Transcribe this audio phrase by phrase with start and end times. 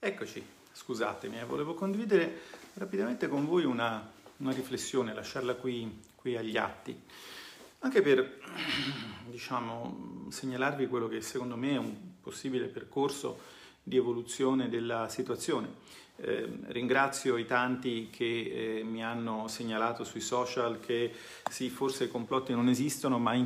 [0.00, 0.40] Eccoci,
[0.74, 2.42] scusatemi, eh, volevo condividere
[2.74, 6.96] rapidamente con voi una, una riflessione, lasciarla qui, qui, agli atti,
[7.80, 8.38] anche per
[9.28, 13.40] diciamo, segnalarvi quello che secondo me è un possibile percorso
[13.82, 15.66] di evoluzione della situazione.
[16.20, 21.12] Eh, ringrazio i tanti che eh, mi hanno segnalato sui social che
[21.48, 23.36] sì, forse i complotti non esistono, ma,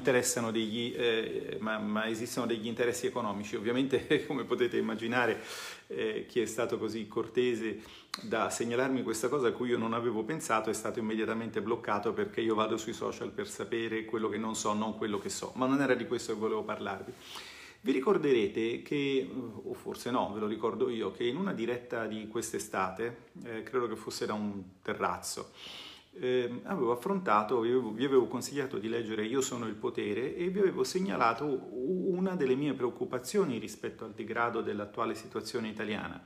[0.50, 3.56] degli, eh, ma, ma esistono degli interessi economici.
[3.56, 5.42] Ovviamente, come potete immaginare,
[5.88, 7.82] eh, chi è stato così cortese
[8.22, 12.40] da segnalarmi questa cosa a cui io non avevo pensato è stato immediatamente bloccato perché
[12.40, 15.52] io vado sui social per sapere quello che non so, non quello che so.
[15.56, 17.12] Ma non era di questo che volevo parlarvi.
[17.84, 19.28] Vi ricorderete che,
[19.64, 23.88] o forse no, ve lo ricordo io, che in una diretta di quest'estate, eh, credo
[23.88, 25.50] che fosse da un terrazzo,
[26.12, 30.48] eh, avevo affrontato, vi avevo, vi avevo, consigliato di leggere Io sono il potere e
[30.50, 36.24] vi avevo segnalato una delle mie preoccupazioni rispetto al degrado dell'attuale situazione italiana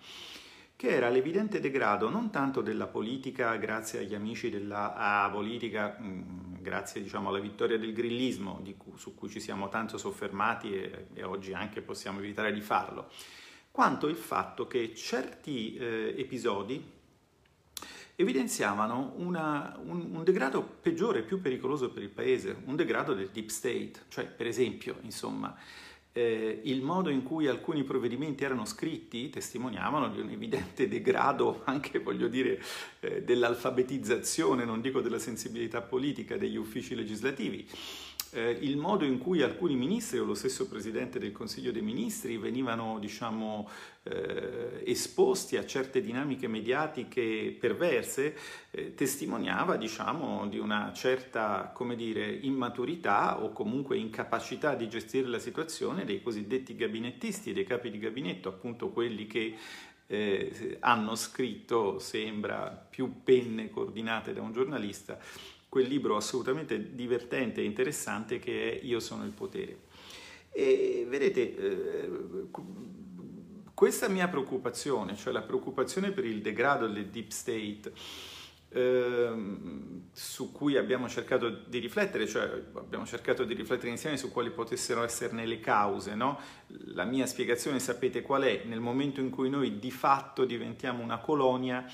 [0.77, 6.55] che era l'evidente degrado non tanto della politica grazie agli amici della politica, mh, mm,
[6.61, 11.23] grazie diciamo, alla vittoria del grillismo cui, su cui ci siamo tanto soffermati e, e,
[11.23, 13.09] oggi anche possiamo evitare di farlo,
[13.70, 16.93] quanto il fatto che certi eh, episodi
[18.17, 23.48] evidenziavano una, un, un, degrado peggiore, più pericoloso per il paese, un degrado del deep
[23.48, 25.55] state, cioè per esempio, insomma,
[26.17, 31.98] eh, il modo in cui alcuni provvedimenti erano scritti testimoniavano di un evidente degrado anche,
[31.98, 32.59] voglio dire,
[33.00, 37.69] eh, dell'alfabetizzazione, non dico della sensibilità politica degli uffici legislativi
[38.37, 42.37] eh, il modo in cui alcuni ministri o lo stesso Presidente del Consiglio dei Ministri
[42.37, 43.67] venivano diciamo,
[44.03, 48.37] eh, esposti a certe dinamiche mediatiche perverse
[48.70, 56.05] eh, testimoniava diciamo, di una certa dire, immaturità o comunque incapacità di gestire la situazione
[56.05, 59.56] dei cosiddetti gabinettisti dei capi di gabinetto, appunto quelli che
[60.09, 65.19] eh, hanno scritto, sembra, più penne coordinate da un giornalista
[65.69, 69.78] quel libro assolutamente divertente e interessante che è Io sono il potere.
[70.50, 72.10] E vedete, eh,
[73.75, 77.93] questa mia preoccupazione, cioè la preoccupazione per il degrado del deep state,
[78.71, 79.32] eh,
[80.12, 85.03] su cui abbiamo cercato di riflettere, cioè abbiamo cercato di riflettere insieme su quali potessero
[85.03, 86.15] esserne le cause.
[86.15, 86.41] No?
[86.94, 88.62] La mia spiegazione sapete qual è?
[88.65, 91.84] Nel momento in cui noi di fatto diventiamo una colonia,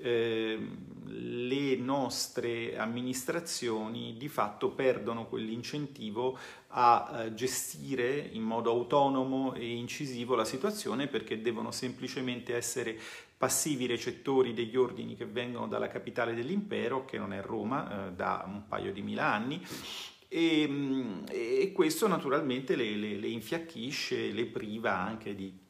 [0.00, 0.58] eh,
[1.06, 6.38] le nostre amministrazioni di fatto perdono quell'incentivo
[6.68, 12.98] a eh, gestire in modo autonomo e incisivo la situazione perché devono semplicemente essere
[13.36, 18.44] passivi recettori degli ordini che vengono dalla capitale dell'impero, che non è Roma, eh, da
[18.46, 19.64] un paio di mila anni,
[20.28, 25.66] e, mm, e questo naturalmente le, le, le infiacchisce, le priva anche di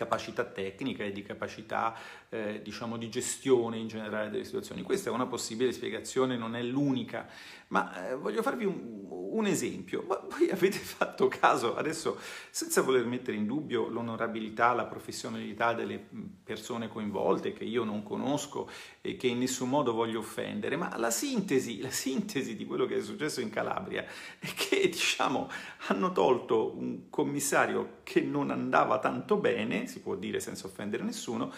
[0.00, 1.94] capacità tecnica e di capacità
[2.30, 4.80] eh, diciamo di gestione in generale delle situazioni.
[4.80, 7.28] Questa è una possibile spiegazione, non è l'unica,
[7.70, 10.04] ma eh, voglio farvi un, un, esempio.
[10.06, 12.18] Ma voi avete fatto caso, adesso
[12.50, 16.04] senza voler mettere in dubbio l'onorabilità, la professionalità delle
[16.42, 18.68] persone coinvolte, che io non conosco
[19.00, 22.96] e che in nessun modo voglio offendere, ma la sintesi, la sintesi di quello che
[22.96, 24.04] è successo in Calabria
[24.38, 25.48] è che diciamo
[25.88, 31.52] hanno tolto un commissario che non andava tanto bene, si può dire senza offendere nessuno,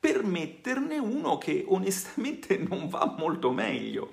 [0.00, 4.10] per metterne uno che onestamente non va molto meglio.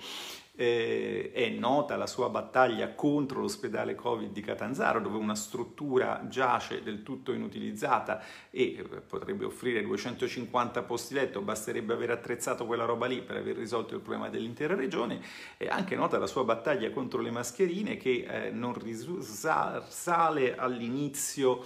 [0.58, 6.82] Eh, è nota la sua battaglia contro l'ospedale Covid di Catanzaro, dove una struttura giace
[6.82, 13.06] del tutto inutilizzata e eh, potrebbe offrire 250 posti letto, basterebbe aver attrezzato quella roba
[13.06, 15.22] lì per aver risolto il problema dell'intera regione.
[15.58, 21.66] È anche nota la sua battaglia contro le mascherine che eh, non risale all'inizio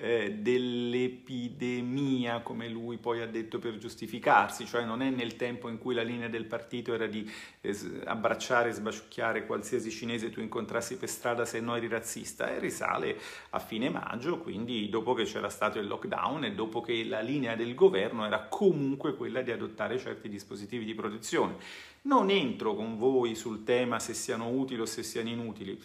[0.00, 5.76] eh, dell'epidemia, come lui poi ha detto per giustificarsi, cioè non è nel tempo in
[5.78, 7.30] cui la linea del partito era di
[7.60, 12.58] eh, abbracciare e sbaciucchiare qualsiasi cinese tu incontrassi per strada se no eri razzista, e
[12.58, 13.18] risale
[13.50, 17.54] a fine maggio, quindi dopo che c'era stato il lockdown e dopo che la linea
[17.54, 21.88] del governo era comunque quella di adottare certi dispositivi di protezione.
[22.02, 25.78] Non entro con voi sul tema se siano utili o se siano inutili,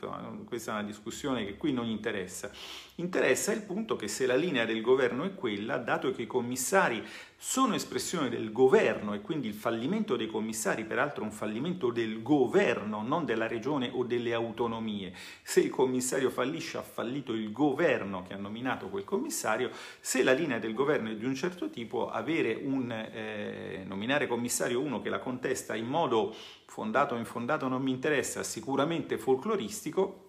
[0.45, 2.49] questa è una discussione che qui non interessa.
[2.95, 7.03] Interessa il punto che se la linea del governo è quella, dato che i commissari
[7.37, 13.03] sono espressione del governo e quindi il fallimento dei commissari, peraltro un fallimento del governo,
[13.03, 15.13] non della regione o delle autonomie.
[15.43, 19.69] Se il commissario fallisce ha fallito il governo che ha nominato quel commissario,
[19.99, 25.01] se la linea del governo è di un certo tipo, un eh, nominare commissario uno
[25.01, 26.33] che la contesta in modo
[26.65, 30.24] fondato o infondato non mi interessa, sicuramente folcloristico,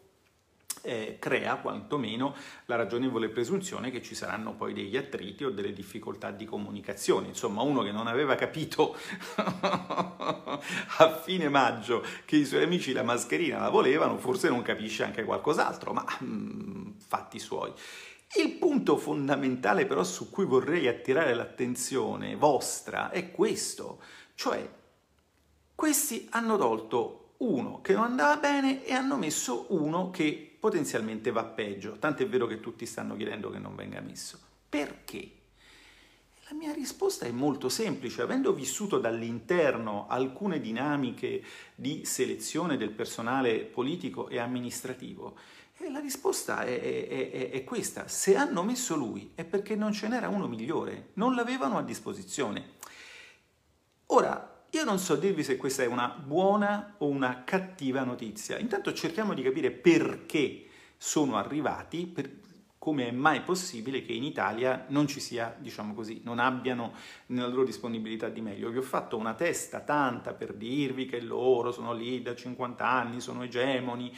[0.87, 2.35] eh, crea quantomeno
[2.67, 7.27] la ragionevole presunzione che ci saranno poi degli attriti o delle difficoltà di comunicazione.
[7.27, 8.97] Insomma, uno che non aveva capito
[9.37, 15.25] a fine maggio che i suoi amici la mascherina la volevano, forse non capisce anche
[15.25, 17.73] qualcos'altro, ma mm, fatti suoi.
[18.37, 24.01] Il punto fondamentale però su cui vorrei attirare l'attenzione vostra è questo,
[24.35, 24.69] cioè
[25.75, 31.45] questi hanno tolto uno che non andava bene e hanno messo uno che potenzialmente va
[31.45, 34.39] peggio, tant'è vero che tutti stanno chiedendo che non venga messo.
[34.69, 35.31] Perché?
[36.49, 41.43] La mia risposta è molto semplice, avendo vissuto dall'interno alcune dinamiche
[41.75, 45.37] di selezione del personale politico e amministrativo,
[45.79, 50.09] e la risposta è, è, è, questa, se hanno messo lui è perché non ce
[50.09, 52.75] n'era uno migliore, non l'avevano a disposizione.
[54.07, 58.93] Ora, io non so dirvi se questa è una buona o una cattiva notizia, intanto
[58.93, 60.67] cerchiamo di capire perché
[60.97, 62.31] sono arrivati, per,
[62.79, 66.93] come è mai possibile che in Italia non ci sia, diciamo così, non abbiano
[67.27, 68.71] nella loro disponibilità di meglio.
[68.71, 73.21] Vi ho fatto una testa tanta per dirvi che loro sono lì da 50 anni,
[73.21, 74.13] sono egemoni,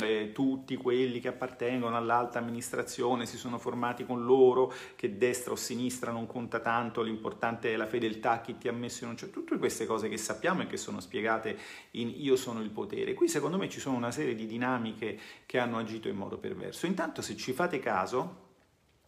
[0.00, 5.56] eh, tutti quelli che appartengono all'alta amministrazione si sono formati con loro, che destra o
[5.56, 9.40] sinistra non conta tanto, l'importante è la fedeltà, chi ti ha messo in un certo...
[9.42, 11.56] Tutte queste cose che sappiamo e che sono spiegate
[11.92, 13.14] in Io sono il potere.
[13.14, 16.86] Qui secondo me ci sono una serie di dinamiche che hanno agito in modo perverso.
[16.86, 18.40] Intanto se ci fate caso, caso,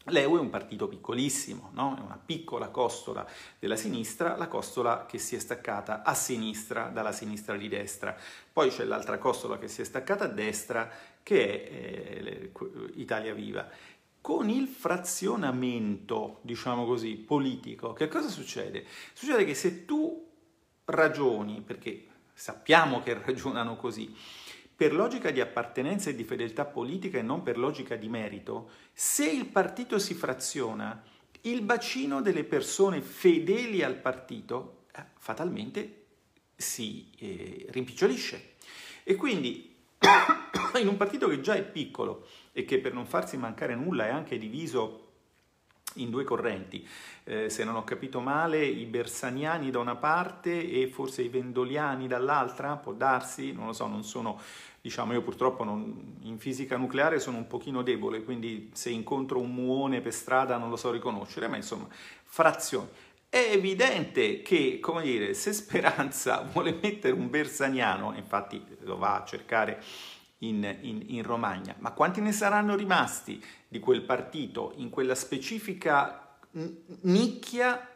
[0.08, 1.96] L'EU è un partito piccolissimo, no?
[1.96, 3.26] è una piccola costola
[3.58, 8.14] della sinistra, la costola che si è staccata a sinistra dalla sinistra di destra.
[8.52, 10.90] Poi c'è l'altra costola che si è staccata a destra,
[11.22, 12.52] che è eh,
[12.96, 13.66] Italia Viva.
[14.20, 18.84] Con il frazionamento, diciamo così, politico, che cosa succede?
[19.14, 20.22] Succede che se tu
[20.84, 24.14] ragioni, perché sappiamo che ragionano così,
[24.76, 29.28] per logica di appartenenza e di fedeltà politica e non per logica di merito, se
[29.28, 31.02] il partito si fraziona,
[31.42, 36.04] il bacino delle persone fedeli al partito eh, fatalmente
[36.56, 38.52] si eh, rimpicciolisce.
[39.04, 39.74] E quindi
[40.80, 44.10] in un partito che già è piccolo e che per non farsi mancare nulla è
[44.10, 45.03] anche diviso
[45.94, 46.86] in due correnti,
[47.24, 52.06] eh, se non ho capito male, i bersaniani da una parte e forse i vendoliani
[52.06, 54.40] dall'altra, può darsi, non lo so, non sono,
[54.80, 59.54] diciamo, io purtroppo non, in fisica nucleare sono un pochino debole, quindi se incontro un
[59.54, 61.86] muone per strada non lo so riconoscere, ma insomma,
[62.24, 62.88] frazioni.
[63.28, 69.24] È evidente che, come dire, se Speranza vuole mettere un bersaniano, infatti lo va a
[69.24, 69.82] cercare
[70.48, 76.38] in, in, in, Romagna, ma quanti ne saranno rimasti di quel partito in quella specifica
[77.02, 77.88] nicchia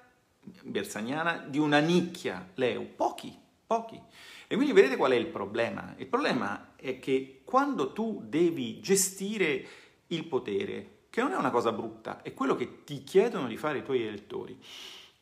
[0.63, 2.95] bersaniana di una nicchia Leu?
[2.95, 3.37] Pochi,
[3.67, 4.01] pochi.
[4.47, 5.95] E quindi vedete qual è il problema?
[5.99, 9.67] Il problema è che quando tu devi gestire
[10.09, 13.79] il potere, che non è una cosa brutta, è quello che ti chiedono di fare
[13.79, 14.59] i tuoi elettori,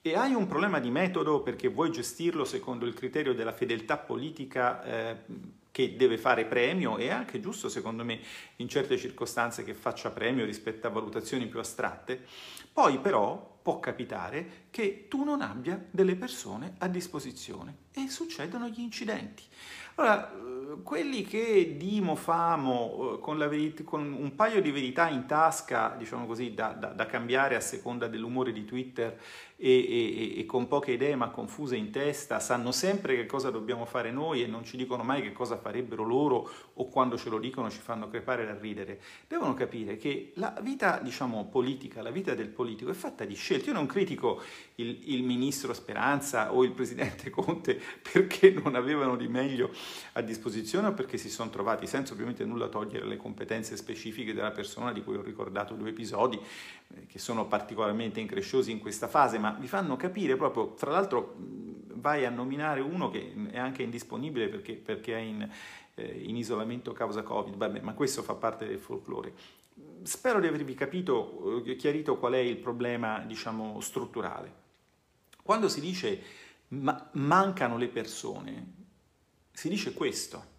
[0.00, 4.84] e hai un problema di metodo perché vuoi gestirlo secondo il criterio della fedeltà politica
[4.84, 5.16] eh,
[5.76, 8.18] che deve fare premio è anche giusto secondo me
[8.56, 12.24] in certe circostanze che faccia premio rispetto a valutazioni più astratte,
[12.72, 18.80] poi però può capitare che tu non abbia delle persone a disposizione e succedono gli
[18.80, 19.42] incidenti.
[19.96, 25.26] Allora, eh, quelli che dimo famo eh, con, verit- con, un paio di verità in
[25.26, 29.18] tasca, diciamo così, da, da, da cambiare a seconda dell'umore di Twitter
[29.58, 33.86] e, e, e, con poche idee ma confuse in testa, sanno sempre che cosa dobbiamo
[33.86, 37.38] fare noi e non ci dicono mai che cosa farebbero loro o quando ce lo
[37.38, 39.00] dicono ci fanno crepare da ridere.
[39.26, 43.70] Devono capire che la vita, diciamo, politica, la vita del politico è fatta di scelte.
[43.70, 44.42] Io non critico
[44.76, 47.80] il, il ministro Speranza o il presidente Conte
[48.12, 49.70] perché non avevano di meglio
[50.12, 54.50] a disposizione o perché si sono trovati, senza ovviamente nulla togliere le competenze specifiche della
[54.50, 59.38] persona di cui ho ricordato due episodi eh, che sono particolarmente incresciosi in questa fase,
[59.46, 61.36] ma vi fanno capire proprio, tra l'altro
[61.94, 65.48] vai a nominare uno che è anche indisponibile perché, perché è in,
[65.94, 69.32] eh, in, isolamento causa Covid, Vabbè, ma questo fa parte del folklore.
[70.02, 74.64] Spero di avervi capito, eh, chiarito qual è il problema, diciamo, strutturale.
[75.42, 76.22] Quando si dice
[76.68, 78.72] ma mancano le persone,
[79.52, 80.54] si dice questo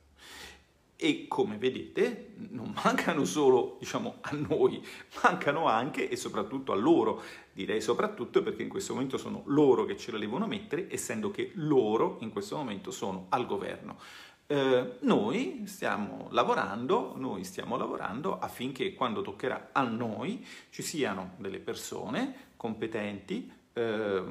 [0.99, 4.83] e come vedete non mancano solo diciamo, a noi,
[5.23, 7.21] mancano anche e soprattutto a loro,
[7.53, 11.51] direi soprattutto perché in questo momento sono loro che ce la devono mettere, essendo che
[11.53, 13.99] loro in questo momento sono al governo.
[14.47, 21.59] Eh, noi stiamo lavorando, noi stiamo lavorando affinché quando toccherà a noi ci siano delle
[21.59, 24.23] persone competenti eh,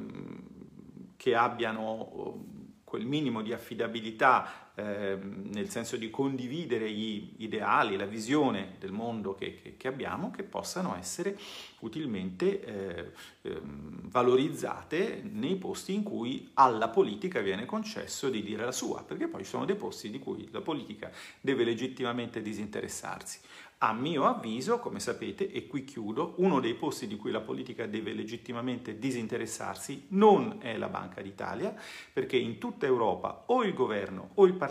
[1.17, 2.45] che abbiano
[2.83, 9.35] quel minimo di affidabilità eh, nel senso di condividere gli ideali, la visione del mondo
[9.35, 11.39] che, che, che abbiamo, che possano essere
[11.81, 13.11] utilmente eh,
[13.43, 19.29] eh, valorizzate nei posti in cui alla politica viene concesso di dire la sua, perché
[19.29, 23.41] poi ci sono dei posti di cui la politica deve legittimamente disinteressarsi.
[23.79, 27.85] A mio avviso, come sapete, e qui chiudo, uno dei posti di cui la politica
[27.85, 31.75] deve legittimamente disinteressarsi non è la Banca d'Italia,
[32.11, 34.66] perché in tutta Europa o il governo o il Parlamento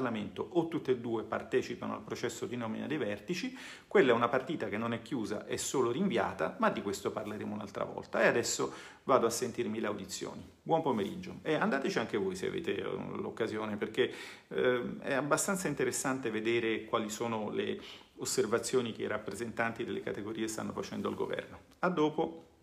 [0.50, 4.68] o tutte e due partecipano al processo di nomina dei vertici, quella è una partita
[4.68, 8.22] che non è chiusa, è solo rinviata, ma di questo parleremo un'altra volta.
[8.22, 8.74] E adesso
[9.04, 10.48] vado a sentirmi le audizioni.
[10.62, 14.12] Buon pomeriggio e andateci anche voi se avete eh, l'occasione, perché
[14.48, 17.80] eh, è abbastanza interessante vedere quali sono le
[18.18, 21.60] osservazioni che i rappresentanti delle categorie stanno facendo al governo.
[21.80, 22.55] A dopo!